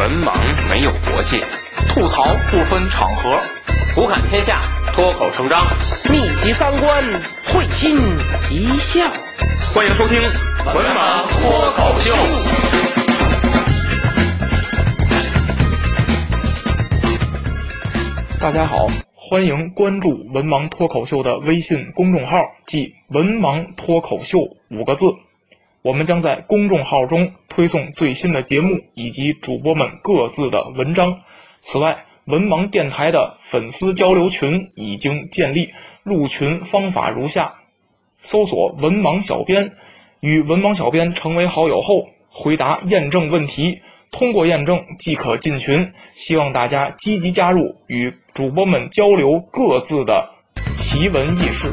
[0.00, 0.32] 文盲
[0.70, 1.44] 没有国界，
[1.90, 3.38] 吐槽不分场合，
[3.94, 4.62] 胡侃天下，
[4.94, 5.60] 脱口成章，
[6.10, 7.04] 逆袭三观，
[7.52, 7.98] 会心
[8.50, 9.00] 一笑。
[9.74, 10.18] 欢迎收听
[10.74, 12.10] 《文盲脱口秀》。
[18.40, 24.38] 大家好，欢迎关注“文盲脱口秀”的微信公众号，即“文盲脱口秀”
[24.72, 25.12] 五个字。
[25.82, 31.18] 我们将在公众号中推送最新的节目以及主播们各自的文章。
[31.60, 35.70] 此外，文盲电台的粉丝交流群已经建立，
[36.02, 37.54] 入群方法如下：
[38.18, 39.72] 搜索“文盲小编”，
[40.20, 45.92] 与文盲小编成为好友后，回答验证问题，通过验证即可进群。
[46.12, 50.28] 希望大家积极加入，与主播们交流各自的
[50.76, 51.72] 奇闻异事。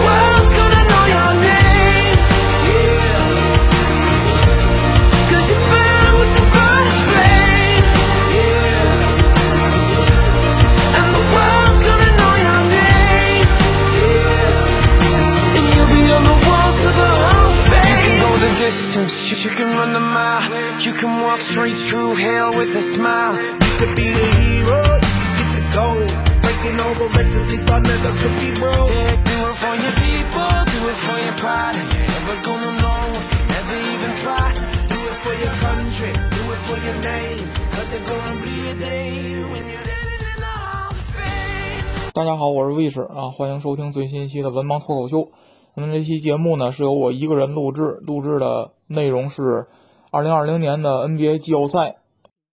[19.30, 20.42] you, you can run the mile.
[20.80, 23.34] You can walk straight through hell with a smile.
[23.36, 26.10] You could be the hero, you can get the gold.
[26.42, 28.90] Breaking all the records they thought never could be broke.
[28.90, 31.76] Yeah, do it for your people, do it for your pride.
[31.76, 34.46] And you're never gonna know if you never even try.
[34.90, 37.46] Do it for your country, do it for your name.
[37.72, 42.12] Cause there's gonna be a day when you're standing in the Hall of Fame.
[42.12, 45.30] 大家好，我是卫士啊，欢迎收听最新一期的文盲脱口秀。
[45.73, 49.67] 那么这期节目呢，是由我一个人录制，录制的内容是
[50.11, 51.97] 二零二零年的 NBA 季后赛。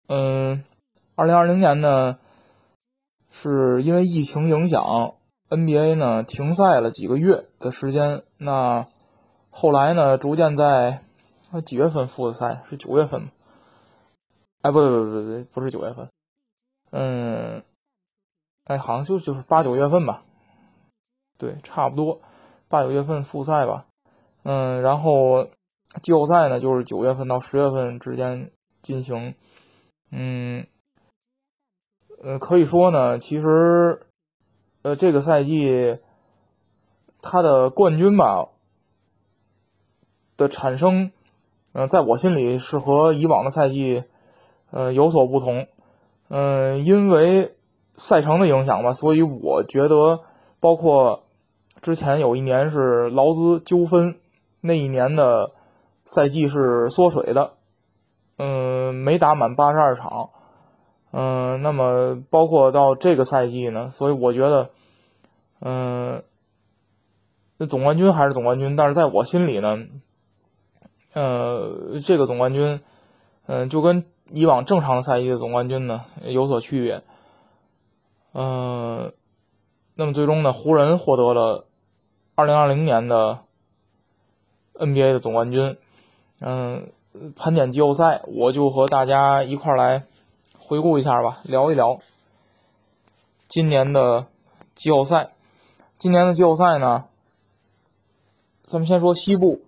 [0.08, 0.62] 嗯，
[1.14, 2.18] 二零二零年呢，
[3.30, 5.14] 是因为疫情影响
[5.48, 8.22] ，NBA 呢停赛了几个月的时间。
[8.38, 8.86] 那
[9.50, 11.02] 后来呢，逐渐在
[11.64, 12.62] 几月份复的赛？
[12.68, 13.28] 是九月份吗？
[14.60, 16.08] 哎，不对不对不对不对，不是九月份。
[16.90, 17.62] 嗯，
[18.64, 20.22] 哎，好像就就是八九月份吧，
[21.38, 22.20] 对，差不多
[22.68, 23.86] 八九月份复赛吧。
[24.42, 25.48] 嗯，然后
[26.02, 28.50] 季后赛呢，就是九月份到十月份之间
[28.82, 29.34] 进行。
[30.12, 30.66] 嗯，
[32.22, 34.06] 呃，可以说呢，其实，
[34.82, 35.98] 呃，这个赛季
[37.20, 38.48] 它的冠军吧
[40.36, 41.10] 的产生，
[41.72, 44.04] 呃，在我心里是和以往的赛季，
[44.70, 45.66] 呃，有所不同。
[46.28, 47.56] 嗯，因为
[47.96, 50.20] 赛程的影响吧，所以我觉得，
[50.60, 51.25] 包括
[51.86, 54.16] 之前有一年是劳资纠纷，
[54.60, 55.52] 那一年的
[56.04, 57.52] 赛季是缩水的，
[58.38, 60.30] 嗯，没打满八十二场，
[61.12, 64.70] 嗯，那么包括到这个赛季呢，所以我觉得，
[65.60, 66.24] 嗯，
[67.56, 69.78] 那总冠军还是总冠军，但是在我心里呢，
[71.12, 72.80] 呃，这个总冠军，
[73.46, 77.04] 嗯，就跟以往正常的赛季的总冠军呢有所区别。
[78.34, 79.12] 嗯，
[79.94, 81.65] 那么最终呢，湖人获得了
[82.36, 83.38] 二零二零年的
[84.74, 85.78] NBA 的总冠军。
[86.40, 86.92] 嗯，
[87.34, 90.04] 盘点季后赛，我就和大家一块来
[90.58, 91.98] 回顾一下吧，聊一聊
[93.48, 94.26] 今年的
[94.74, 95.32] 季后赛。
[95.94, 97.06] 今年的季后赛呢，
[98.64, 99.62] 咱们先说西部，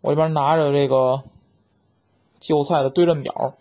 [0.00, 1.22] 我这边拿着这个
[2.40, 3.54] 季后赛的对阵表。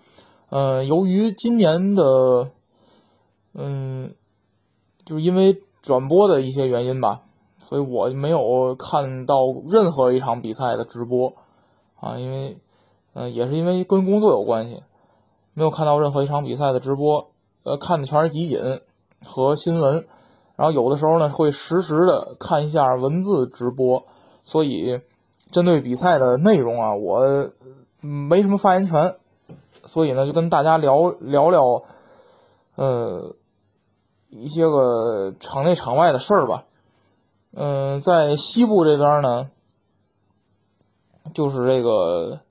[0.49, 2.49] 呃，由于今年的，
[3.53, 4.15] 嗯，
[5.05, 7.21] 就是因为转播的一些原因吧，
[7.67, 11.33] 所以我没有看到任何一场比赛的直播
[11.99, 12.57] 啊，因为，
[13.15, 14.83] 呃，也是因为跟工作有关系，
[15.55, 17.31] 没有看到任何一场比赛的直播，
[17.63, 18.59] 呃，看的全是集锦
[19.25, 20.05] 和新闻，
[20.55, 24.05] 然后有的时候呢会实时的看一下文字直播，
[24.43, 25.01] 所以
[25.49, 27.49] 针对比赛的内容啊，我
[27.99, 29.15] 没什么发言权，
[29.85, 31.81] 所以呢就跟大家聊聊聊，
[32.75, 33.35] 呃，
[34.29, 36.65] 一些个场内场外的事儿吧。
[37.57, 39.49] 嗯，在西部这边呢，
[41.33, 42.41] 就是这个，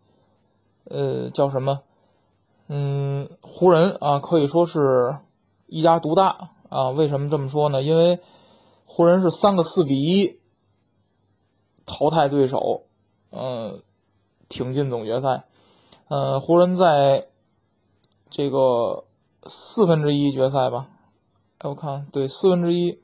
[0.84, 1.82] 呃，叫什么？
[2.68, 5.18] 嗯，湖人啊，可以说是
[5.66, 6.88] 一家独大啊。
[6.88, 7.82] 为什么这么说呢？
[7.82, 8.18] 因为
[8.86, 10.40] 湖人是三个四比一
[11.84, 12.84] 淘汰对手，
[13.30, 13.82] 嗯，
[14.48, 15.44] 挺进总决赛。
[16.08, 17.28] 呃，湖人在
[18.30, 19.04] 这个
[19.46, 20.88] 四分之一决赛吧？
[21.58, 23.03] 哎，我看对四分之一。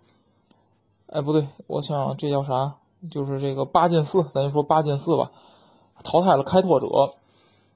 [1.13, 2.77] 哎，不对，我想这叫啥？
[3.11, 5.33] 就是这个八进四，咱就说八进四吧。
[6.05, 6.87] 淘汰了开拓者，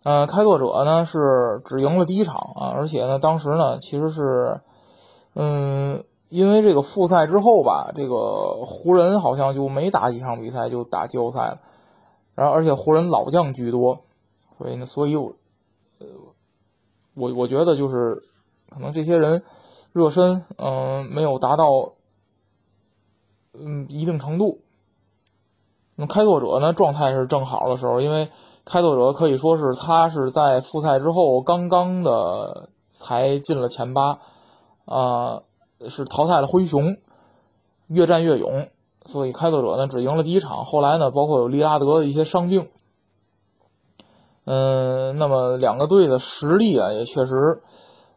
[0.04, 4.60] 呃，开拓者呢是只赢了第一场啊，而且呢，当时呢其实是，
[5.34, 11.58] 嗯，因为这个复赛之后吧，这个湖人好像就没打几场比赛就打季后赛了，
[12.36, 13.98] 然后而且湖人老将居多，
[14.58, 15.32] 所以呢，所以我，
[15.98, 16.06] 呃，
[17.14, 18.22] 我我觉得就是
[18.70, 19.42] 可能这些人
[19.92, 21.94] 热身，嗯，没有达到。
[23.58, 24.60] 嗯，一定程度。
[25.96, 28.28] 那开拓者呢，状态是正好的时候，因为
[28.64, 34.18] 开拓者可以说是他是在复赛之后刚刚的才进了前八，
[34.86, 35.42] 啊，
[35.88, 36.96] 是淘汰了灰熊，
[37.86, 38.68] 越战越勇，
[39.04, 40.64] 所以开拓者呢只赢了第一场。
[40.64, 42.68] 后来呢，包括有利拉德的一些伤病，
[44.46, 47.62] 嗯，那么两个队的实力啊也确实，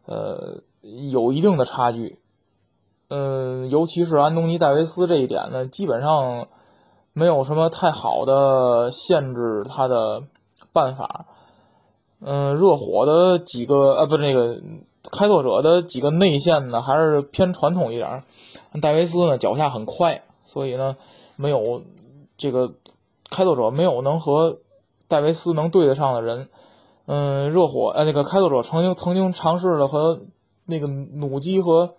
[0.06, 2.18] 呃，有一定的差距。
[3.10, 6.46] 嗯，尤其是安东尼·戴维斯这一点呢，基本上
[7.14, 10.22] 没有什么太好的限制他的
[10.74, 11.24] 办法。
[12.20, 14.60] 嗯，热火的几个呃，不那个
[15.10, 18.22] 开拓者的几个内线呢，还是偏传统一点。
[18.82, 20.94] 戴维斯呢，脚下很快，所以呢，
[21.36, 21.80] 没有
[22.36, 22.74] 这个
[23.30, 24.58] 开拓者没有能和
[25.06, 26.50] 戴维斯能对得上的人。
[27.06, 30.20] 嗯，热火呃，那个开拓者曾经曾经尝试了和
[30.66, 31.94] 那个努基和。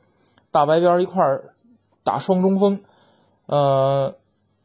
[0.51, 1.53] 大白边一块儿
[2.03, 2.81] 打双中锋，
[3.45, 4.15] 呃，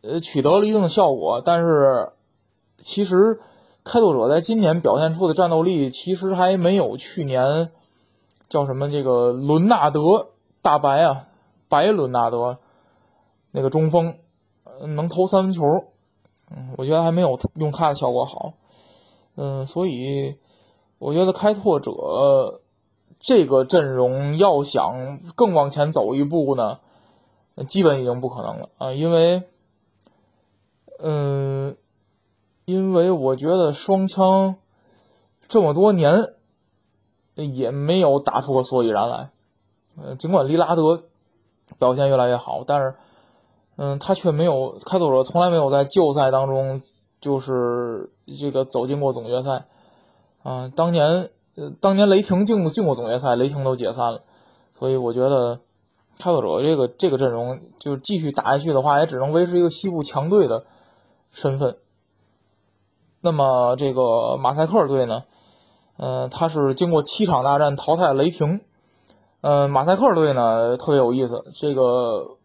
[0.01, 1.43] 呃，取得了一定的效果。
[1.45, 2.13] 但是，
[2.79, 3.39] 其实
[3.85, 7.71] 开拓者在今年表现出的战斗力，其实还没有去年
[8.49, 10.29] 叫什么这个伦纳德
[10.63, 11.27] 大白啊，
[11.69, 12.57] 白伦纳德
[13.51, 14.17] 那个中锋
[14.81, 15.63] 能投三分球。
[16.51, 18.55] 嗯，我觉得还没有用他的效果好。
[19.37, 20.37] 嗯，所以
[20.99, 22.63] 我觉得开拓者。
[23.27, 26.79] 这个阵容要想更往前走一步呢，
[27.67, 28.93] 基本已经不可能了啊！
[28.93, 29.45] 因为，
[30.99, 31.75] 嗯，
[32.67, 34.57] 因为我觉得双枪
[35.49, 36.35] 这么多年
[37.35, 39.31] 也没有打出个所以然来。
[39.97, 41.05] 呃，尽管利拉德
[41.79, 42.95] 表现越来越好，但是，
[43.77, 46.79] 嗯，他却没有开拓者从来没有在旧赛当中
[47.23, 49.65] 就是这个走进过总决赛
[50.43, 50.71] 啊！
[50.77, 51.31] 当年。
[51.57, 54.23] 呃，当年雷霆进过进过总决赛，雷霆都解散了，
[54.75, 55.61] 所以我觉得
[56.19, 60.65] 开拓者这个这个阵容就继续打下去的话，也只能维持一个西部强队的
[61.31, 61.77] 身份。
[63.21, 65.23] 那么这个马赛克队呢，
[65.97, 68.61] 呃，他是经过七场大战淘汰雷霆。
[69.41, 72.37] 呃，马赛克队呢特别有意思，这个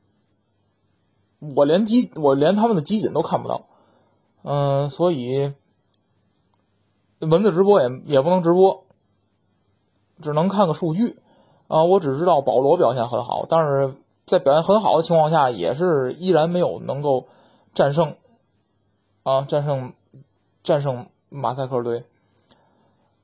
[1.56, 3.66] 我连集我连他们的集锦都看不到，
[4.44, 5.54] 嗯，所以
[7.20, 8.86] 文字直播也也不能直播。
[10.22, 11.18] 只能看个数据，
[11.68, 13.94] 啊，我只知道保罗表现很好，但是
[14.26, 17.26] 在表现很好的情况下，也是依然没有能够
[17.74, 18.16] 战胜，
[19.24, 19.94] 啊，战胜
[20.62, 22.04] 战胜马赛克队。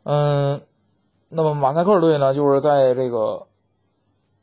[0.04, 0.62] 嗯，
[1.30, 3.48] 那么马赛克队呢，就是在这个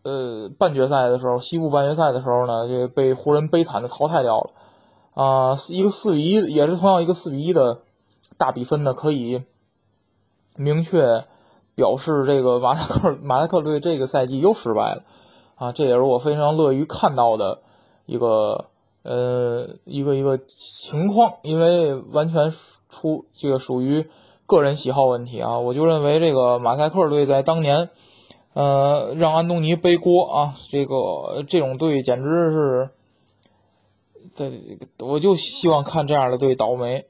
[0.03, 4.51] 呃半决赛的时候，西部半决赛的时候呢，就被湖人悲惨的淘汰掉了，
[5.15, 7.81] 啊，一个四比一，也是同样一个四比一的
[8.37, 9.43] 大比分呢，可以
[10.57, 11.25] 明确。
[11.75, 15.03] 表示这个马赛克 马赛克队这个赛季又失败了，
[15.57, 17.61] 啊，这也是我非常乐于看到的
[18.05, 18.67] 一个
[19.03, 22.51] 呃一个一个情况，因为完全
[22.91, 24.07] 出这个属于
[24.47, 27.89] 个人喜好问题啊，我就认为这个马赛克队在当年，
[28.53, 32.91] 呃，让安东尼背锅啊，这个这种队简直是，
[34.35, 34.53] 在
[34.99, 37.07] 我就希望看这样的队倒霉，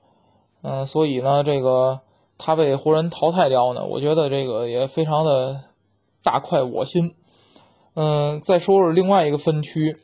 [0.63, 2.01] 嗯，所以呢，这个。
[2.39, 5.61] 他被湖人淘汰掉呢，我觉得这个也非常的
[6.23, 7.15] 大快我心。
[7.95, 9.99] 嗯，再说说另外一个分区，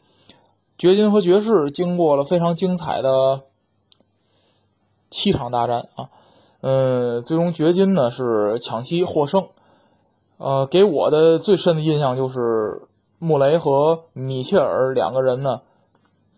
[0.76, 3.42] 掘金和爵士经过了非常精彩的
[5.10, 6.10] 七场大战啊，
[6.60, 9.48] 嗯，最终掘金呢是抢七获胜。
[10.36, 12.82] 呃，给我的最深的印象就是
[13.18, 15.62] 穆雷和米切尔两个人呢，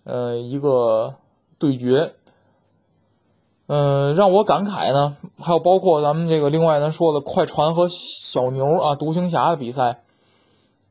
[0.05, 1.17] 呃，一个
[1.59, 2.15] 对决。
[3.73, 10.03] 嗯，让我感慨呢，还有包括咱们这个另外咱说的快船和小牛啊，独行侠的比赛，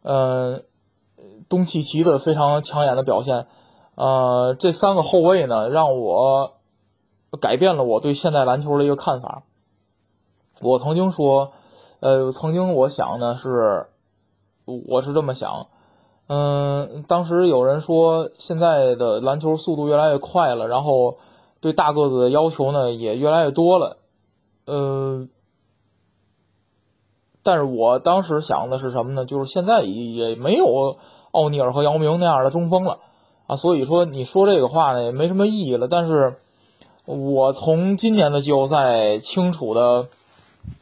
[0.02, 0.62] 呃，
[1.50, 3.48] 东契奇的非常抢眼的表现。
[3.96, 6.54] 呃，这三个后卫呢，让我
[7.42, 9.44] 改变了我对现代篮球的一个看法。
[10.62, 11.52] 我曾经说，
[12.00, 13.88] 呃，曾经我想呢是，
[14.64, 15.68] 我是这么想，
[16.28, 21.18] 嗯，当时有人说现在的篮球速度越来越快了，然后
[21.62, 23.98] 对大个子的要求呢也越来越多了，
[24.66, 25.28] 呃，
[27.44, 29.26] 但是我当时想的是什么呢？
[29.26, 30.98] 就是现在也没有
[31.32, 33.00] 奥尼尔和姚明那样的中锋了。
[33.48, 35.88] 啊，所以说你说这个话呢也没什么意义了。
[35.88, 36.36] 但是，
[37.06, 40.08] 我从今年的季后赛清楚的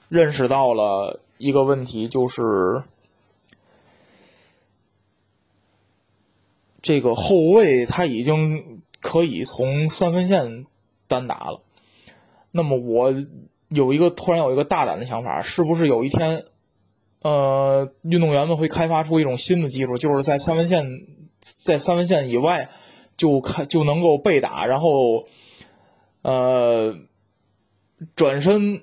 [0.09, 2.83] 认识到了一个问题，就是
[6.81, 8.76] 这个后卫他已经
[9.07, 10.65] 可以从三分线
[11.07, 11.61] 单打了。
[12.51, 13.13] 那么我
[13.69, 16.43] 有一个突然有一个大胆的想法，是不是有一天，
[17.21, 20.85] 呃，运动员们会开发出一种新的技术，就是在三分线。
[21.39, 22.67] 在三分线以外，
[23.15, 25.23] 就开就能够被打，然后，
[26.23, 26.93] 呃，
[28.15, 28.81] 转身，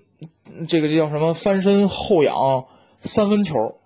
[0.66, 1.34] 这个叫什么？
[1.34, 2.64] 翻身后仰
[3.00, 3.80] 三分球，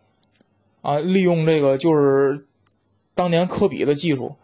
[0.83, 2.47] 啊，利用这个就是
[3.15, 4.37] 当年科比的技术，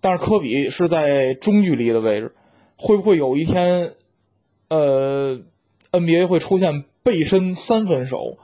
[0.00, 2.34] 但是科比是在中距离的位置，
[2.76, 3.94] 会不会有一天，
[4.68, 5.40] 呃
[5.92, 8.38] ，NBA 会出现背身三分手？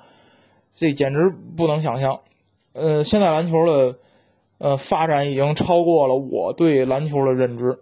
[0.74, 2.20] 这简直不能想象。
[2.72, 3.98] 呃，现在篮球的。
[4.56, 7.76] 呃，发展已经超过了我对篮球的认知。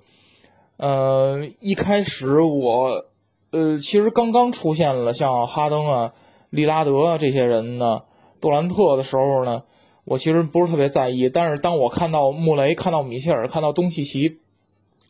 [0.79, 3.05] 呃，一开始我，
[3.51, 6.13] 呃，其实刚刚出现了像哈登啊、
[6.49, 8.03] 利拉德啊这些人呢，
[8.41, 9.63] 杜兰特的时候呢，
[10.05, 11.29] 我其实不是特别在意。
[11.29, 14.39] 但是当我看到穆雷、看到米切尔、看到东契奇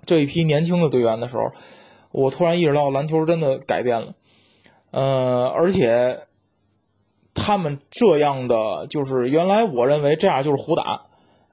[0.04, 1.52] 这一批年轻的队员的时候，
[2.10, 4.14] 我突然意识到篮球真的改变了。
[4.90, 6.26] 呃，而且
[7.34, 11.02] 他们这样的，就是原来我认为这样就是胡打。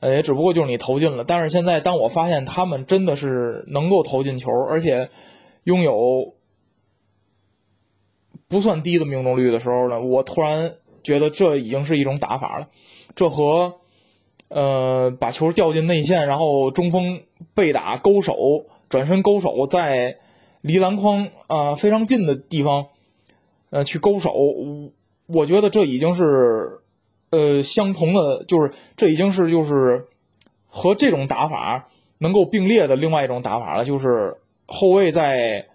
[0.02, 5.10] 呃，也只不过就是你投进了，但是现在当我发现他们真的是能够投进球，而且
[5.66, 6.36] 拥有
[8.48, 12.70] 不算低的命中率的时候呢，我突然觉得这已经是一种打法了。
[13.16, 13.76] 这和
[14.50, 17.22] 呃把球掉进内线，然后中锋
[17.54, 18.36] 被打勾手，
[18.90, 20.18] 转身勾手，在
[20.62, 22.88] 离篮筐啊非常近的地方
[23.70, 24.34] 呃去勾手，
[25.28, 26.80] 我觉得这已经是。
[27.32, 30.08] 呃，相同的就是这已经是就是
[30.68, 31.88] 和这种打法
[32.18, 34.36] 能够并列的另外一种打法了，就是
[34.66, 35.68] 后卫在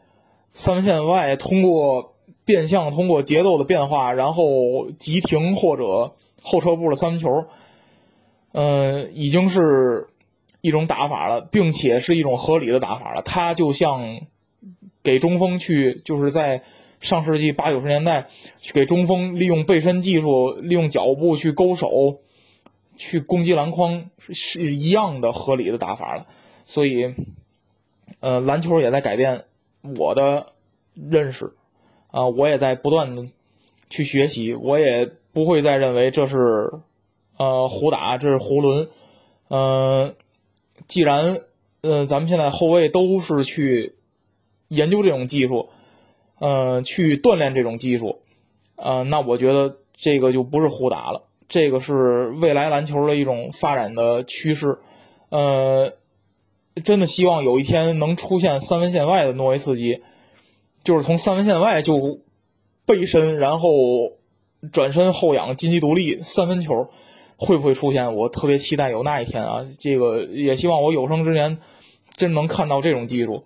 [0.49, 6.12] 三分线外通过变向、通过节奏的变化，然后急停或者
[6.45, 7.45] 后撤步的三分球，
[8.53, 10.07] 呃，已经是
[10.61, 13.23] 一种打法了，并且是一种合理的打法了。
[13.25, 14.21] 它就像
[15.03, 16.63] 给中锋去就是在。
[17.01, 18.29] 上世纪八九十年代，
[18.61, 22.21] 去给中锋利用背身技术，利用脚步去勾手，
[22.97, 26.27] 去攻击篮筐，是一样的合理的打法了。
[26.65, 27.15] 所以，
[28.21, 29.45] 呃，篮球也在改变
[29.99, 30.55] 我的
[30.95, 31.53] 认识，
[32.11, 33.29] 啊，我也在不断的
[33.91, 36.71] 去学习，我也不会再认为这是
[37.37, 38.88] 呃胡打，这是胡抡。
[39.50, 40.14] 嗯，
[40.87, 41.41] 既然
[41.83, 43.97] 呃咱们现在后卫都是去
[44.69, 45.69] 研究这种技术。
[46.41, 48.19] 呃，去锻炼这种技术，
[48.75, 54.76] 呃，那我觉得这个就不是胡打了，这个是未来篮球的一种发展的趋势。
[55.31, 55.93] 呃，
[56.83, 60.03] 真的希望有一天能出现三分线外的诺维茨基，
[60.83, 62.19] 就是从三分线外就
[62.85, 63.71] 背身，然后
[64.73, 66.88] 转身后仰金鸡独立三分球，
[67.37, 68.14] 会不会出现？
[68.14, 69.64] 我特别期待有那一天啊！
[69.78, 71.59] 这个也希望我有生之年
[72.16, 73.44] 真能看到这种技术。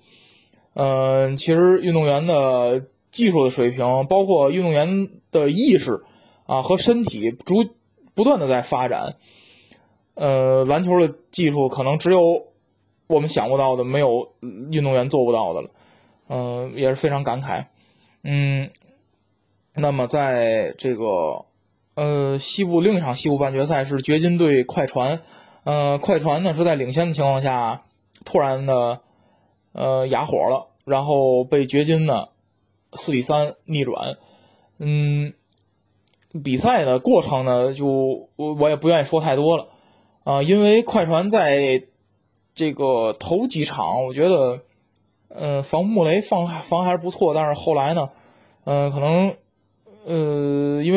[0.75, 6.03] 嗯，其实运动员的技术的水平，包括运动员的意识
[6.47, 7.65] 啊和身体，逐
[8.15, 9.17] 不断的在发展。
[10.15, 12.45] 呃，篮球的技术可能只有
[13.07, 14.29] 我们想不到的，没有
[14.71, 15.71] 运动员做不到的了。
[16.29, 17.67] 嗯，也是非常感慨。
[18.23, 18.71] 嗯，
[19.79, 21.47] 那么在这个
[21.95, 25.21] 呃西部另一场西部半决赛是掘金对快船，
[25.65, 27.83] 呃，快船呢是在领先的情况下
[28.25, 29.01] 突然的。
[29.73, 32.29] 呃，哑火了，然后被掘金呢
[32.95, 34.17] 四比三逆转。
[34.79, 35.35] 嗯，
[36.43, 37.87] 比赛的过程呢，就
[38.35, 39.69] 我我也不愿意说太多了
[40.25, 41.85] 啊，因为快船在
[42.55, 44.63] 这个头几场，我觉得，
[45.29, 48.09] 呃，防穆雷防防还是不错，但是后来呢，
[48.65, 49.37] 嗯，可能，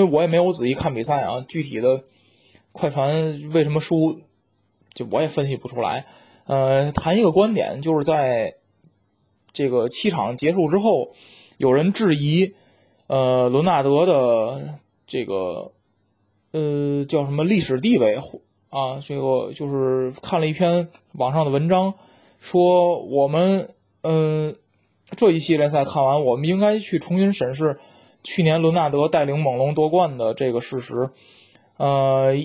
[0.04, 2.04] 为我也没有仔细看比赛啊，具体的
[2.72, 4.22] 快船为什么输，
[4.94, 6.06] 就我也分析不出来。
[6.46, 8.56] 呃，谈一个观点，就是在。
[9.54, 11.12] 这个七场结束之后，
[11.58, 12.54] 有人质疑，
[13.08, 15.74] 呃，伦纳德的这个，
[16.54, 18.16] 呃，叫什么历史地位，
[18.70, 21.96] 啊，这个就是看了一篇网上的文章，
[22.40, 24.56] 说我们嗯
[25.18, 27.78] 这一系列赛看完，我们应该去重新审视
[28.24, 31.10] 去年伦纳德带领猛龙夺冠的这个事实，
[31.78, 32.36] 呃，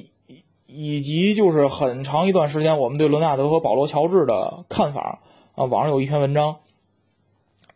[0.66, 5.20] 以及就是很长一段时间我们对伦纳德和保罗乔治的看法
[5.54, 6.56] 啊，网上有一篇文章，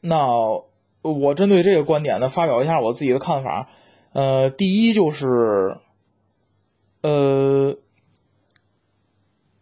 [0.01, 0.27] 那
[1.03, 3.69] 我针对这个观点呢，发表一下我自己的看法，
[4.13, 5.77] 呃，第一就是，
[7.03, 7.77] 呃。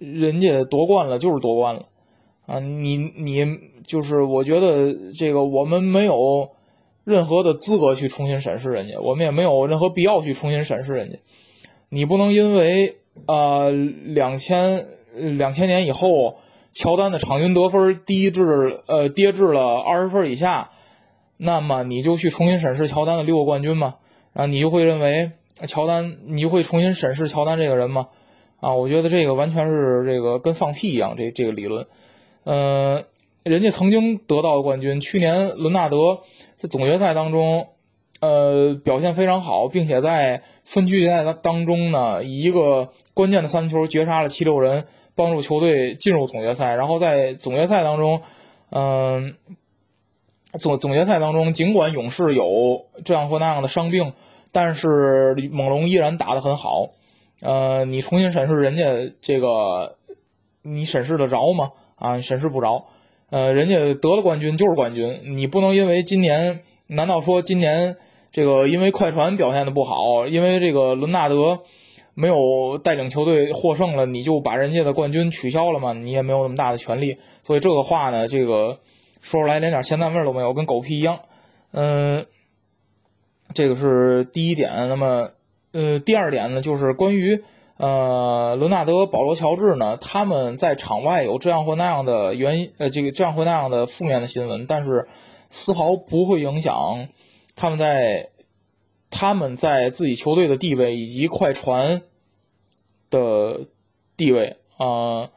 [0.00, 1.86] 人家夺冠了就是夺冠了，
[2.46, 3.44] 啊，你你
[3.84, 6.52] 就是我觉得这个我们没有
[7.08, 11.16] 任何的资格去重新审视人家，我们也没有任何必要去重新审视人家。
[11.88, 14.86] 你不能因为呃两千
[15.38, 16.36] 两千年以后
[16.70, 20.70] 乔丹的场均得分低至呃跌至了二十分以下，
[21.38, 23.94] 那么你就去重新审视乔丹的六个冠军吗？
[24.34, 25.30] 啊，你就会认为
[25.66, 28.08] 乔丹，你就会重新审视乔丹这个人吗？
[28.60, 31.86] 啊，我觉得这个完全是这个跟放屁一样，这这个理论，
[32.44, 33.02] 呃，
[33.44, 36.20] 人家曾经得到的冠军，去年伦纳德
[36.58, 37.68] 在总决赛当中，
[38.20, 44.84] 呃，表现非常好，并且在分区决赛当中呢，以一个关键的三球绝杀了七六人，
[45.14, 46.74] 帮助球队进入总决赛。
[46.74, 48.22] 然后在总决赛当中，
[48.70, 49.36] 嗯、
[50.60, 54.12] 总总决赛当中，尽管勇士有这样或那样的伤病，
[54.50, 56.90] 但是猛龙依然打得很好。
[57.40, 59.96] 呃，你重新审视人家这个，
[60.62, 61.70] 你审视得着吗？
[61.94, 62.86] 啊，审视不着。
[63.30, 67.96] 呃，人家得了冠军就是冠军，你不能因为今年，难道说今年
[68.30, 71.60] 这个因为快船表现的不好，因为这个伦纳德
[72.14, 75.92] 没有带领球队获胜了，你就把人家的冠军取消了吗？
[75.92, 77.16] 你也没有那么大的权利。
[77.42, 78.78] 所以这个话呢，这个
[79.20, 81.20] 说出来连点咸淡味都没有，跟狗屁一样。
[81.72, 82.24] 嗯、
[83.54, 84.70] 这个是第一点。
[84.88, 85.30] 那么。
[85.70, 87.42] 呃，第二点呢，就是关于
[87.78, 95.08] 呃伦纳德、保罗、乔治呢，他们在场外有这样或那样的原因，呃，这个这样或那样的负面的新闻，但是
[95.50, 97.08] 丝毫不会影响
[97.56, 98.28] 他们在
[99.10, 102.02] 他们在自己球队的地位以及快船
[103.10, 103.60] 的
[104.16, 105.30] 地位啊，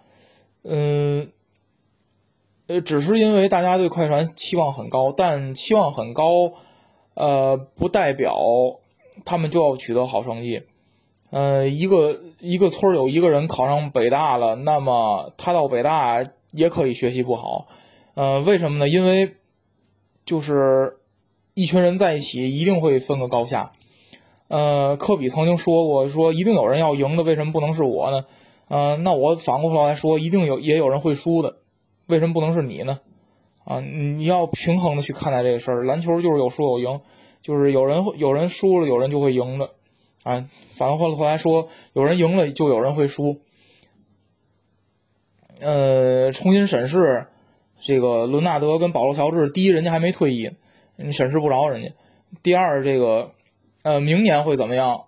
[0.64, 1.32] 嗯、
[2.68, 6.52] 呃，呃，只是因为大家对快船期望很高，但期望很高，
[7.14, 8.36] 呃，不代表。
[9.24, 10.64] 他们就要取得好成绩，
[11.32, 17.68] 呃，一个一个村有一个人考上北大了，那么他到北大也可以学习不好，
[18.14, 18.88] 呃，为什么呢？
[18.88, 19.38] 因为
[20.26, 20.98] 就是
[21.54, 23.72] 一群人在一起一定会分个高下，
[24.50, 28.26] 呃，科比曾经说过，说一定有人要赢的，为什么不能是我呢？
[28.68, 31.58] 呃，那我反过头来说，一定有也有人会输的，
[32.08, 33.00] 为什么不能是你呢？
[33.64, 37.00] 啊，你要平衡的去看待这个事儿，篮球就是有输有赢。
[37.42, 39.72] 就是有人有人输了，有人就会赢的，
[40.24, 43.42] 啊，反过头来说，有人赢了就有人会输。
[45.60, 47.28] 呃，重新审视
[47.80, 50.52] 这个伦纳德跟保罗乔治，第一，人家还没退役，
[50.96, 51.90] 你审视不着人家；
[52.44, 53.32] 第二，这个
[53.84, 55.06] 呃，明年会怎么样？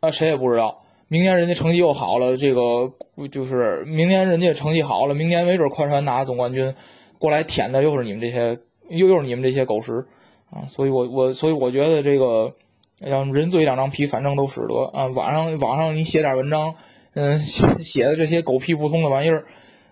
[0.00, 0.84] 啊，谁也不知道。
[1.08, 2.92] 明年人家成绩又好了，这个
[3.30, 6.74] 就是明年人家成绩好了，明年没准快船拿总冠军，
[7.18, 10.06] 过来舔的又是你们这些，又又是你们这些狗食。
[10.50, 12.54] 啊，所以我我所以我觉得这个，
[13.04, 15.06] 让人嘴两张皮，反正都使得啊。
[15.06, 16.74] 网上网上你写点文章，
[17.14, 19.44] 嗯，写的这些狗屁不通的玩意儿，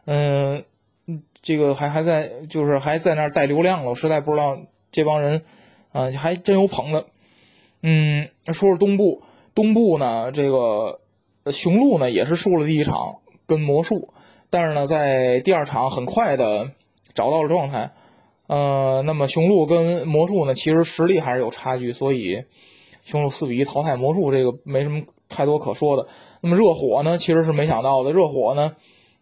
[0.07, 0.65] 嗯，
[1.43, 4.59] 这个还还在就是还在那儿带流量了，实在不知道
[4.93, 5.43] 这帮人
[5.93, 7.07] 啊，还真有捧的。
[7.83, 9.23] 嗯，说说东部，
[9.55, 11.01] 东部呢，这个
[11.51, 14.13] 雄鹿呢也是输了第一场跟魔术，
[14.51, 16.71] 但是呢在第二场很快的
[17.15, 17.93] 找到了状态。
[18.47, 22.45] 呃，那么雄鹿跟魔术呢，其实实力还是有差距，所以
[23.03, 26.07] 雄鹿四比一淘汰魔术，这个没什么太多可说的。
[26.41, 28.77] 那么热火呢，其实是没想到的，热火呢，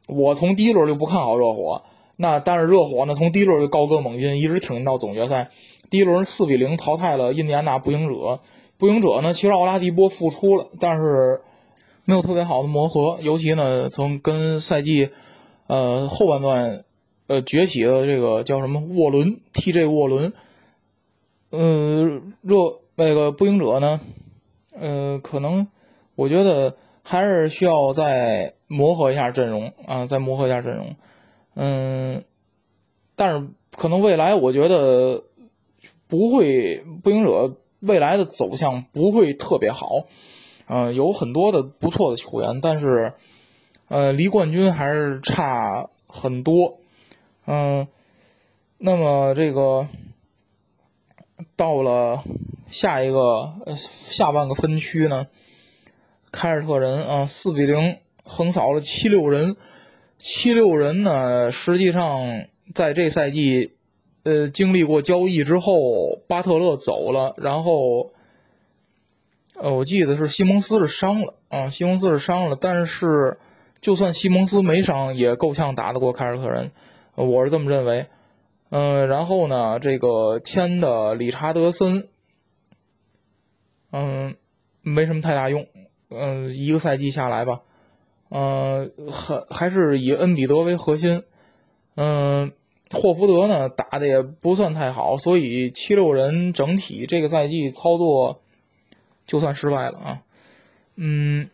[0.08, 1.82] 我从第一轮就不看好热火，
[2.16, 5.50] 那但是热火呢，从第一轮就高歌猛进，一直挺进到总决赛，
[5.90, 8.40] 第一轮四比零淘汰了印第安纳步行者。
[8.76, 11.40] 步行者呢，其实奥拉迪波复出了，但是
[12.04, 15.10] 没有特别好的磨合，尤其呢，从跟赛季
[15.66, 16.84] 呃后半段。
[17.30, 20.32] 呃，崛起的这个叫什么沃伦 TJ 沃伦，
[21.50, 24.00] 呃，热那个步行者呢，
[24.72, 25.68] 呃，可能
[26.16, 30.96] 我觉得还是需要再磨合一下阵容啊，再磨合一下阵容，
[31.54, 32.24] 嗯，
[33.14, 35.22] 但是可能未来我觉得
[36.08, 39.86] 不会步行者未来的走向不会特别好，
[40.66, 43.12] 呃，有很多的不错的球员，但是
[43.86, 46.78] 呃，离冠军还是差很多。
[47.46, 47.86] 嗯，
[48.76, 49.86] 那么这个
[51.58, 52.22] 到了
[52.68, 55.26] 下一个呃下半个分区呢，
[56.30, 59.56] 凯尔特人啊，四比零横扫了七六人。
[60.18, 63.72] 七六人呢，实际上在这赛季，
[64.22, 68.12] 呃，经历过交易之后，巴特勒走了，然后，
[69.56, 73.36] 呃，我记得是西蒙斯是伤了啊，西蒙斯是伤了，但是
[73.80, 76.70] 就算西蒙斯没伤，也够呛打得过凯尔特人，
[77.16, 78.06] 我是这么认为。
[78.70, 82.08] 嗯，然后呢，这个签的理查德森，
[83.92, 84.36] 嗯，
[84.82, 85.66] 没什么太大用，
[86.10, 87.60] 嗯，一个赛季下来吧。
[88.30, 91.22] 嗯，还还是以恩比德为核心，
[91.94, 92.52] 嗯，
[92.90, 98.42] 霍福德呢打的也不算太好，所以七六人整体这个赛季操作
[99.26, 100.22] 就算失败了啊，
[100.96, 101.48] 嗯，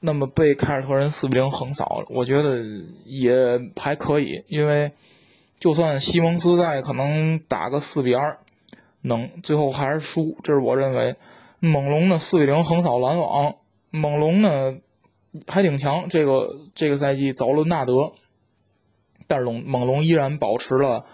[0.00, 2.62] 那么被凯尔特人四比零横扫了，我觉得
[3.06, 3.32] 也
[3.76, 4.92] 还可以，因为
[5.64, 8.36] 就算西蒙斯在，可能打个四比二，
[9.00, 11.16] 能最后还是输，这是我认为。
[11.58, 13.54] 猛龙呢四比零横扫篮网，
[13.88, 14.76] 猛龙呢。
[15.48, 18.12] 还挺强，这个这个赛季走了纳德，
[19.26, 21.06] 但是龙猛龙依然保持了，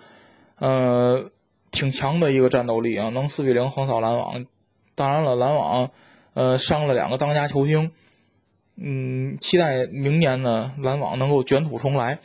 [0.59, 1.31] 呃，
[1.71, 4.45] 挺强的一个战斗力啊，能四比零横扫篮网。
[4.97, 5.91] 当然了，篮网
[6.35, 7.93] 呃伤了两个当家球星，
[8.77, 12.19] 嗯，期待明年呢篮网能够卷土重来。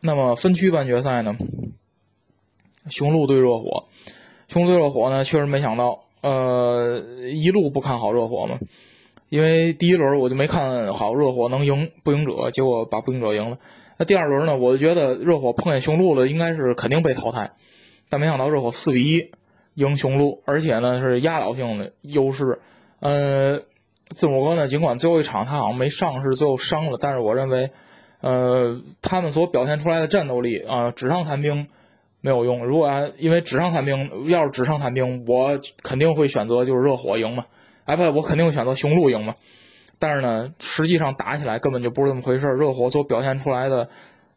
[0.00, 1.36] 那么分区半决赛呢，
[2.88, 3.84] 雄鹿对热火，
[4.48, 8.58] 雄鹿对热火呢，确实没想到，呃，一路不看好热火嘛。
[9.28, 13.58] 因为第一轮我就没看好热火能赢步行者，结果把步行者赢了。
[13.98, 17.50] 那第二轮呢，我就觉得热火碰见雄鹿了，应该是肯定被淘汰。
[18.08, 19.30] 但没想到热火四比一
[19.74, 22.60] 赢雄鹿，而且呢是压倒性的优势。
[23.00, 23.60] 呃，
[24.08, 27.70] 字母哥呢，尽管最后一场他好像没上，是最后伤了，但是我认为，
[28.20, 31.68] 呃，他们所表现出来的战斗力啊，纸上谈兵
[32.20, 32.66] 没有用。
[32.66, 37.46] 如果因为纸上谈兵，要是纸上谈兵，我肯定会选择就是热火赢嘛。
[37.84, 39.34] 哎不，我肯定会选择雄鹿赢嘛。
[40.00, 43.88] 但是呢，实际上打起来根本就不是这么回事热火所表现出来的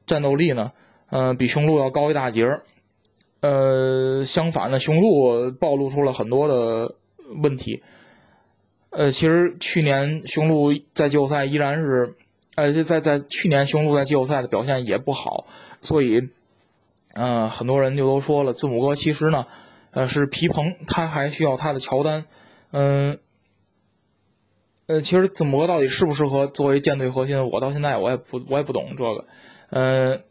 [0.06, 0.72] 战斗力呢，
[1.10, 2.46] 嗯，比雄鹿要高一大截。
[3.42, 6.96] 呃，相反呢，雄鹿暴露出了很多的
[7.42, 7.82] 问题。
[8.92, 12.16] 呃，其实去年雄鹿在季后赛依然是，
[12.56, 15.48] 呃，就在在去年雄鹿在季后赛的表现也不好，
[15.82, 16.30] 所以，
[17.14, 19.46] 嗯，很多人就都说了，字母哥其实呢，
[19.92, 22.26] 呃，是皮蓬，他还需要他的乔丹，
[22.72, 23.20] 嗯。
[24.88, 29.26] 呃，其实字母哥到底适不适合作为舰队核心，我到现在我也不我也不懂这个，
[29.70, 30.24] 嗯，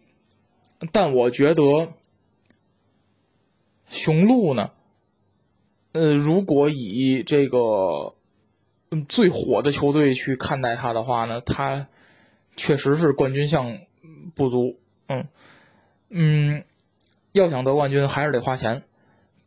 [0.92, 1.88] 但我觉得
[3.88, 4.72] 雄鹿呢，
[5.92, 8.14] 呃，如果以这个
[8.90, 11.88] 嗯最火的球队去看待他的话呢，他
[12.60, 13.78] 确实是冠军相
[14.34, 15.26] 不足，嗯
[16.10, 16.62] 嗯，
[17.32, 18.82] 要想得冠军还是得花钱，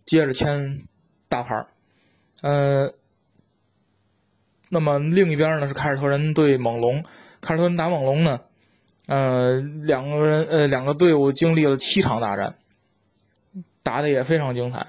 [0.04, 0.82] 接着签
[1.30, 1.68] 大牌儿，
[2.42, 2.94] 呃。
[4.70, 7.04] 那么另一边呢是凯尔特人对猛龙，
[7.40, 8.40] 凯尔特人打猛龙呢，
[9.06, 12.56] 呃，两个人呃两个队伍经历了七场大战，
[13.84, 14.88] 打的也非常精彩，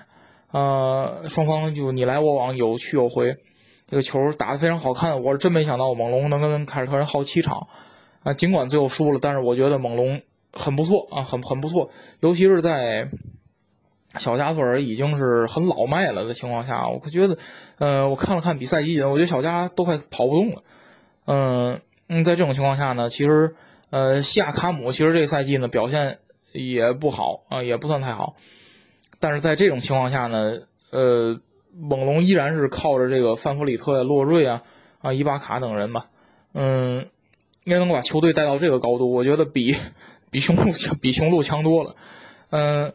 [0.52, 3.36] 呃，双方就你来我往，有去有回，
[3.86, 7.68] 这个球打的非常好看，我是真没想到猛龙能跟凯尔特人耗七场，
[8.24, 10.20] 啊，尽管最后输了，但是我觉得猛龙
[10.52, 13.08] 很不错啊，很很不错，尤其是在。
[14.16, 17.36] 小加索尔已经是很老迈了的情况下，我觉得，
[17.78, 20.62] 呃，我看了看比赛集锦，我觉得小加都快跑不动了。
[21.24, 23.56] 嗯嗯，在这种情况下呢，其实，
[23.90, 26.18] 呃，西亚卡姆其实这个赛季呢表现
[26.52, 28.36] 也不好啊，也不算太好。
[29.18, 30.60] 但是在这种情况下呢，
[30.92, 31.40] 呃，
[31.76, 34.62] 猛龙依然是靠着这个范弗里特、洛瑞啊、
[35.00, 36.06] 啊伊巴卡等人吧，
[36.52, 37.08] 嗯，
[37.64, 39.74] 应该能把球队带到这个高度，我觉得比
[40.30, 41.96] 比雄鹿强，比雄鹿强多了。
[42.50, 42.94] 嗯。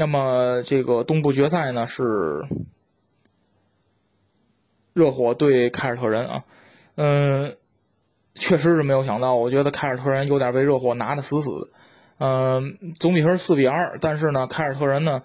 [0.00, 2.04] 那么这个东部决赛呢是
[4.92, 6.44] 热火对凯尔特人啊，
[6.94, 7.56] 嗯，
[8.36, 11.68] 确实是没有想到，我觉得凯尔特人有点被热火拿的死死的，
[12.18, 15.24] 嗯，总比分四比二，但是呢，凯尔特人呢，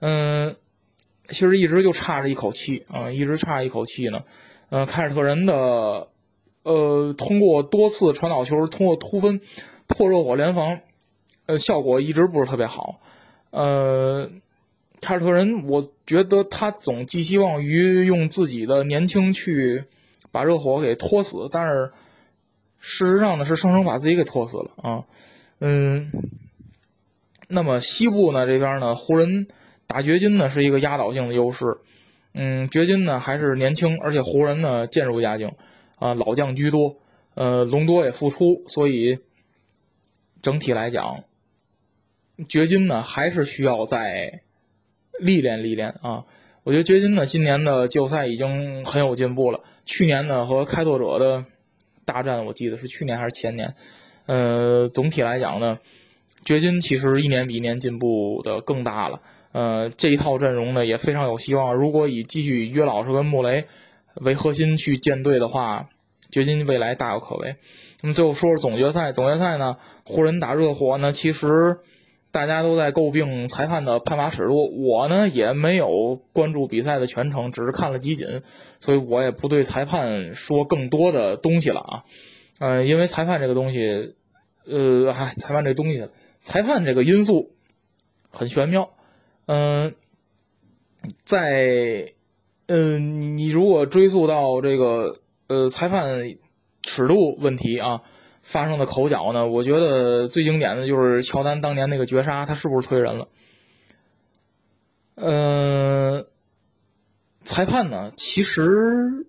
[0.00, 0.56] 嗯，
[1.28, 4.22] 其实一直就差着一口气啊，一直差一口气呢，
[4.70, 6.08] 嗯，凯尔特人的
[6.64, 9.40] 呃，通过多次传导球，通过突分
[9.86, 10.80] 破热火联防，
[11.46, 13.00] 呃，效果一直不是特别好。
[13.50, 14.28] 呃，
[15.00, 19.84] 凯尔特人，我觉得他总寄希望于用自己的年轻去
[20.32, 21.92] 把热火给拖死，但是
[22.78, 25.04] 事实上呢，是生生把自己给拖死了啊。
[25.60, 26.10] 嗯，
[27.48, 29.46] 那么西部呢这边呢，湖人
[29.86, 31.76] 打掘金呢是一个压倒性的优势。
[32.32, 35.52] 嗯，掘金呢还是年轻，而且湖人呢渐入佳境
[36.04, 36.98] 啊，老将居多，
[37.34, 39.18] 呃，隆多也复出，所以
[40.42, 41.24] 整体来讲。
[42.46, 44.42] 掘金呢，还是需要再
[45.18, 46.26] 历练历练啊！
[46.62, 49.60] 我觉得掘金呢，今年的季后赛已经很有进步了。
[49.86, 51.42] 去年呢和开拓者的
[52.04, 53.74] 大战，我记得是去年还是前年。
[54.26, 55.78] 呃，总体来讲呢，
[56.44, 59.22] 掘金其实一年比一年进步的更大了。
[59.52, 61.74] 呃，这一套阵容呢也非常有希望。
[61.74, 63.64] 如果以继续约老师跟穆雷
[64.16, 65.88] 为核心去建队的话，
[66.34, 67.54] 掘金未来大有可为。
[68.02, 71.78] 那么最后说说总决赛，总决赛呢，湖人打热火呢，其实
[72.32, 74.68] 大家都在诟病裁判的判罚尺度。
[74.84, 78.42] 我呢也没有关注比赛的全程，只是看了集锦，
[78.80, 82.02] 所以我也不对裁判说更多的东西了啊。
[82.58, 84.16] 呃，因为裁判这个东西，
[84.66, 86.08] 呃，嗨，裁判这东西，
[86.40, 87.52] 裁判这个因素
[88.28, 88.90] 很玄妙。
[89.46, 89.94] 嗯，
[91.24, 92.12] 在，
[92.66, 96.36] 嗯，你如果追溯到这个，呃，裁判
[96.82, 98.00] 尺度问题啊
[98.42, 103.28] 发生的口角呢，我觉得最经典的就是乔丹当年那个绝杀，他是不是推人了？
[105.14, 106.26] 呃，
[107.44, 109.26] 裁判呢，其实。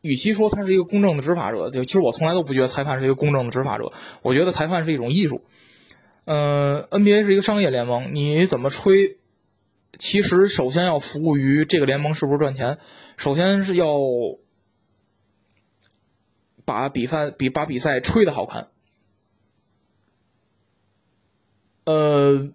[0.00, 3.92] 与其说他是一个公正的执法者，就其实我从来都不觉得裁判是一个公正的执法者。
[4.22, 5.42] 我觉得裁判是一种艺术。
[6.24, 9.18] 呃，NBA 是一个商业联盟，你怎么吹，
[9.98, 12.78] 其实首先要服务于这个联盟是不是赚钱，
[13.16, 13.88] 首先是要
[16.68, 18.68] 把比赛比把比赛吹的好看。
[21.86, 22.50] 呃，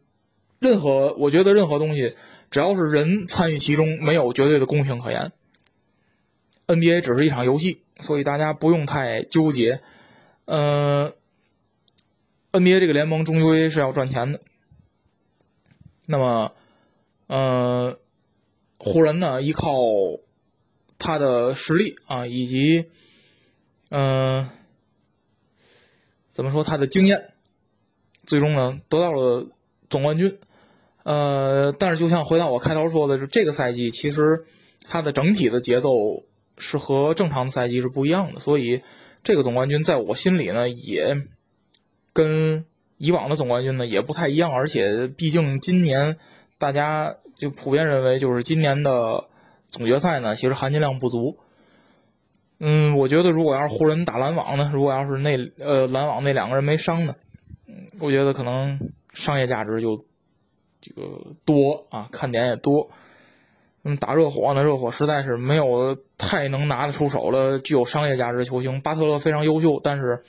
[0.60, 2.16] 任何我觉得任何东西，
[2.52, 5.32] 只要是人参与其中，没有绝对的公平可言。
[6.68, 9.82] NBA 只是一场游戏，所以大家不用太纠结。
[10.46, 11.12] 呃
[12.52, 14.42] ，NBA 这个联盟终究是要赚钱的。
[16.06, 16.54] 那么，
[17.26, 17.98] 呃，
[18.78, 19.74] 湖人呢，依靠
[21.00, 22.86] 他的实力啊，以及，
[23.96, 24.50] 嗯，
[26.32, 27.34] 怎么说他的经验，
[28.26, 29.48] 最终呢得到了
[29.90, 30.40] 总冠军。
[31.04, 34.46] 呃，但是就像回到我开头说的，就这个赛季其实
[34.82, 35.92] 它的整体的节奏。
[36.56, 38.84] 是和正常的赛季是不一样的，所以
[39.24, 41.16] 这个总冠军在我心里呢，也
[42.14, 42.64] 跟
[43.00, 44.52] 以往的总冠军呢也不太一样。
[44.52, 46.16] 而且，毕竟今年
[46.60, 49.26] 大家就普遍认为，就是今年的
[49.68, 51.40] 总决赛呢，其实含金量不足。
[52.60, 57.16] 嗯，我觉得如果要是湖人打篮网呢，如果要是那呃篮网那两个人没伤呢，
[57.68, 58.80] 嗯，我觉得可能
[59.14, 60.06] 商业价值就
[60.80, 62.90] 这个多啊，看点也多。
[63.86, 64.64] 嗯，打热火呢？
[64.64, 68.80] 热火实在是没有太能拿得出手的具有商业价值的球星。
[68.82, 70.24] 巴特勒非常优秀，但是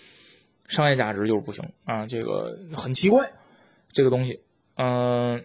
[0.66, 2.04] 商业价值就是不行啊！
[2.04, 3.30] 这个很奇怪，
[3.92, 4.40] 这个东西，
[4.76, 5.44] 嗯，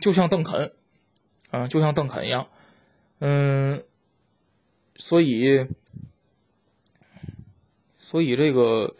[0.00, 0.72] 就像邓肯，
[1.50, 2.46] 啊，就像邓肯一样，
[3.18, 3.82] 嗯，
[5.04, 5.66] 所以，
[7.98, 8.94] 所以这个，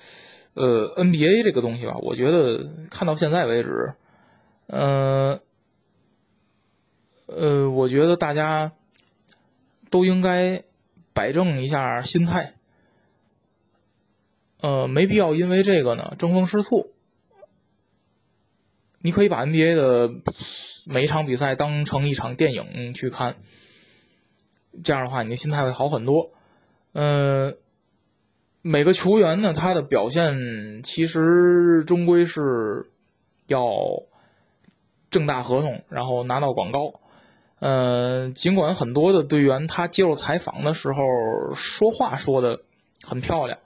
[0.55, 3.95] 呃，NBA 这个东西吧，我觉得看到现在为止，
[4.67, 5.41] 嗯。
[7.27, 8.73] 呃，我觉得大家
[9.91, 10.65] 都应该
[11.15, 12.57] 摆正一下心态，
[14.61, 16.93] 呃，没必要因为这个呢争风吃醋。
[18.99, 20.13] 你可以把 NBA 的
[20.85, 23.37] 每一场比赛当成一场电影去看，
[24.83, 26.31] 这样的话你的心态会好很多。
[26.93, 27.57] 嗯，
[28.63, 32.91] 每个球员呢，他的表现其实终归是
[33.47, 33.71] 要
[35.11, 37.01] 正大合同，然后拿到广告。
[37.61, 42.61] 嗯，尽管很多的队员他接受采访的时候说话说的
[43.03, 43.57] 很漂亮，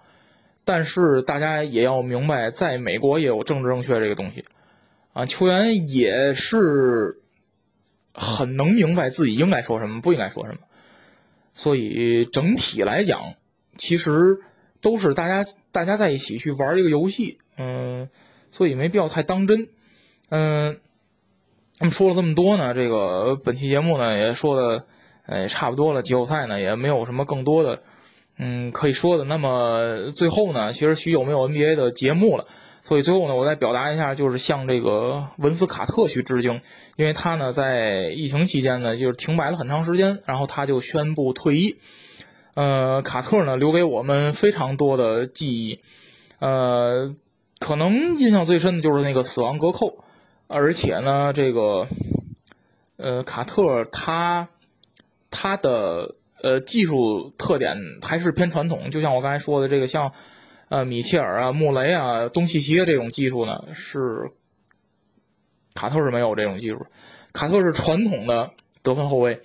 [0.65, 4.45] 但是大家也要明白，在美国也有政治正确这个东西，
[5.15, 7.23] 啊，球员也是
[8.13, 10.59] 很能明白自己应该说什么，不应该说什么，
[11.57, 13.35] 所以整体来讲，
[13.77, 14.11] 其实
[14.81, 15.41] 都是大家
[15.73, 18.09] 大家在一起去玩一个游戏，嗯，
[18.51, 19.67] 所以没必要太当真，
[20.29, 20.79] 嗯。
[21.79, 24.87] 那么说了这么多呢，这个本期节目呢也说的，
[25.27, 26.01] 哎，差不多了。
[26.01, 27.83] 季后赛呢也没有什么更多的，
[28.39, 29.25] 嗯，可以说的。
[29.25, 32.47] 那么最后呢，其实许久没有 NBA 的节目了，
[32.87, 36.61] 所以最后呢，我再表达一下，就是向这个文斯卡特去致敬，
[36.95, 41.79] 因为他呢在疫情期间呢就是停摆了很长时间，然后他就宣布退役。
[42.55, 45.81] 呃，卡特呢留给我们非常多的记忆，
[46.39, 47.13] 呃，
[47.59, 50.05] 可能印象最深的就是那个死亡隔扣。
[50.47, 51.89] 而且呢，这个，
[52.99, 54.49] 呃，卡特他
[55.29, 60.13] 他的呃技术特点还是偏传统，就像我刚才说的这个，像
[60.69, 64.31] 呃米切尔啊、穆雷啊、东契奇的这种技术呢，是
[65.75, 66.87] 卡特是没有这种技术。
[67.33, 68.51] 卡特是传统的
[68.83, 69.41] 得分后卫。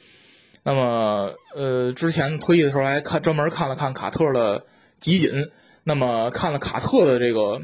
[0.64, 4.64] 那么，呃，之前退役的时候还看专门看了看卡特的
[5.00, 5.50] 集锦，
[5.84, 7.62] 那么看了卡特的这个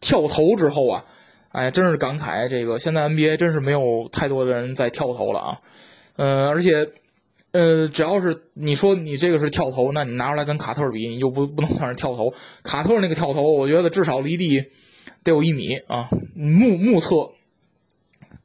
[0.00, 1.04] 跳投之后啊。
[1.50, 5.58] 哎，真是感慨，这个现在 NBA 真是没有太多的人在跳投了啊，
[6.16, 6.88] 呃，而且
[7.52, 12.32] 呃，只要是你说你这个是跳投，那你拿出来跟卡特比，你就不不能算是跳投。
[12.62, 14.64] 卡特那个跳投，我觉得至少离地
[15.22, 17.32] 得有一米啊，目目测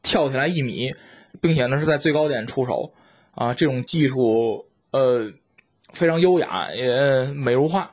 [0.03, 0.91] 跳起来一米，
[1.39, 2.91] 并且呢是在最高点出手
[3.31, 5.31] 啊，这种技术呃
[5.93, 7.91] 非常优雅，也美如画，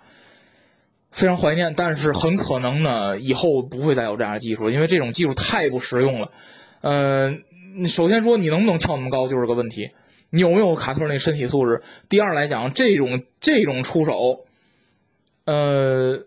[1.13, 1.75] 非常怀念。
[1.77, 6.33] 但是很可能呢，以后不会再有这样的技术，因为这种技术太不实用了。
[6.81, 7.45] 嗯、
[7.87, 9.91] 首先说你能不能跳那么高就是个问题。
[10.35, 11.81] 你有没有卡特那身体素质？
[12.09, 14.45] 第二来讲，这种这种出手，
[15.45, 16.25] 呃，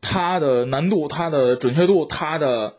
[0.00, 2.74] 它的难度、它的准确度、它的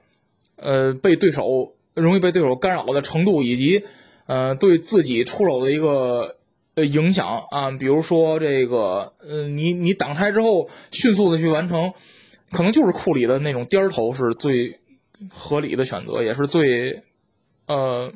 [0.58, 3.86] 呃被对手容易被对手干扰的程度，以及
[4.26, 6.36] 呃对自己出手的一个
[6.74, 11.94] 呃影响啊，比如说这个呃你你挡拆之后迅速的去完成，
[12.52, 14.82] 可能就是库里的那种颠儿头是最
[15.30, 17.04] 合理的选择，也是最
[17.68, 18.12] 呃。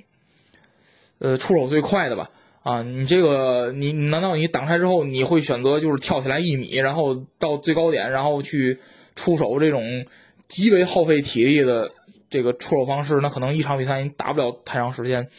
[1.19, 2.29] 呃，出手最快的吧？
[2.63, 8.77] 啊，你这个，你难道你挡开之后，你会选择就是跳起来一米，然后到最高点，然后去
[9.15, 10.05] 出手这种
[10.47, 11.91] 极为耗费体力的
[12.29, 13.15] 这个出手方式？
[13.21, 15.29] 那可能一场比赛你打不了太长时间。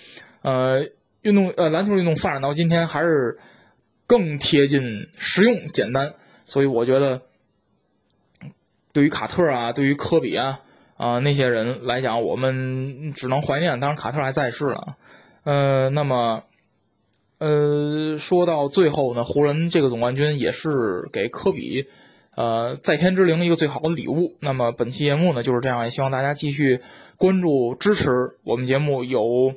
[0.42, 0.88] 呃，
[1.22, 3.38] 运动呃篮球运动发展到今天，还是
[4.06, 6.14] 更贴近实用简单。
[6.44, 7.20] 所以我觉得，
[8.92, 10.60] 对于卡特啊，对于科比啊
[10.96, 13.78] 啊、那些人来讲，我们只能怀念。
[13.78, 14.96] 当然，卡特还在世了。
[15.50, 16.44] 呃，那么，
[17.38, 21.86] 呃，说到最后呢，湖人这个总冠军也是给科比，
[22.36, 24.36] 呃，在天之灵一个最好的礼物。
[24.40, 26.80] 那么本期节目呢就是这样，也希望大家继续
[27.16, 29.02] 关注支持我们节目。
[29.02, 29.52] 有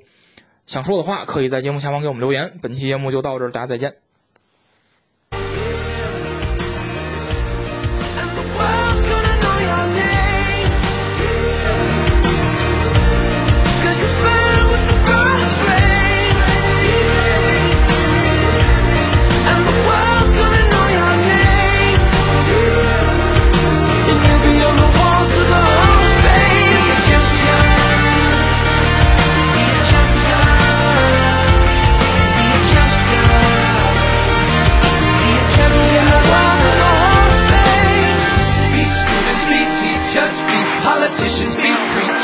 [0.66, 2.58] 想说的话，可以在节目下方给我们留言。
[2.60, 4.03] 本期节目就到这儿，大家再见。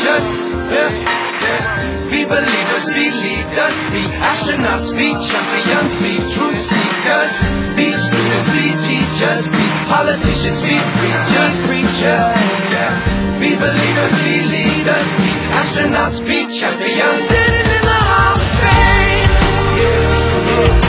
[0.04, 1.90] Yeah.
[2.10, 7.34] Be believers, be leaders, be astronauts, be champions, be truth seekers.
[7.76, 12.34] Be students, be teachers, be politicians, be preachers, preachers.
[13.40, 17.20] Be believers, be leaders, be astronauts, be champions.
[17.28, 19.32] Standing in the Hall of Fame.
[19.80, 20.89] Yeah, yeah,